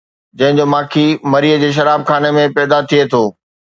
جنهن 0.39 0.57
جو 0.59 0.65
ماکي 0.73 1.05
مري 1.31 1.51
جي 1.65 1.69
شراب 1.77 2.01
خاني 2.09 2.31
۾ 2.39 2.43
پيدا 2.57 2.77
ٿئي 2.89 3.01
ٿو. 3.11 3.23